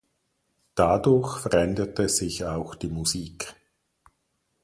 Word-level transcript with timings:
Dadurch 0.73 1.41
veränderte 1.41 2.09
sich 2.09 2.43
auch 2.43 2.73
die 2.73 2.87
Musik. 2.89 3.53